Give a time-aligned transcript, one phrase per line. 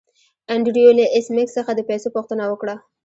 [0.53, 2.75] انډریو له ایس میکس څخه د پیسو پوښتنه وکړه